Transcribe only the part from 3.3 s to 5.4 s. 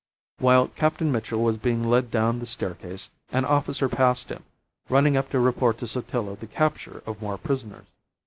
an officer passed him, running up to